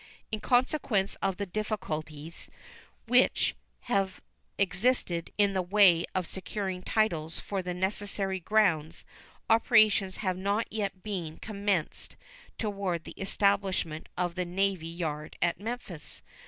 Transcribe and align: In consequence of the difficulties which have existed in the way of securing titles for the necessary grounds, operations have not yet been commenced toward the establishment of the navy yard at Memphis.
In 0.31 0.39
consequence 0.39 1.13
of 1.21 1.37
the 1.37 1.45
difficulties 1.45 2.49
which 3.05 3.53
have 3.81 4.19
existed 4.57 5.29
in 5.37 5.53
the 5.53 5.61
way 5.61 6.05
of 6.15 6.25
securing 6.25 6.81
titles 6.81 7.37
for 7.39 7.61
the 7.61 7.75
necessary 7.75 8.39
grounds, 8.39 9.05
operations 9.47 10.15
have 10.15 10.37
not 10.37 10.65
yet 10.73 11.03
been 11.03 11.37
commenced 11.37 12.15
toward 12.57 13.03
the 13.03 13.11
establishment 13.21 14.09
of 14.17 14.33
the 14.33 14.43
navy 14.43 14.87
yard 14.89 15.37
at 15.39 15.59
Memphis. 15.59 16.23